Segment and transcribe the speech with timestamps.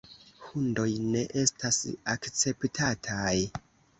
[0.45, 1.77] Hundoj ne estas
[2.15, 3.37] akceptataj.